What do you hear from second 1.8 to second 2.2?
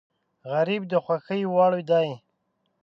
دی